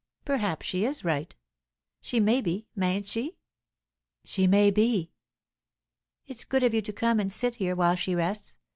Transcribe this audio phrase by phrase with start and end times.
[0.25, 1.35] Perhaps she is right?
[2.01, 3.37] She may be, mayn't she?"
[4.23, 5.11] "She may be."
[6.25, 8.55] "It's good of you to come and sit here while she rests.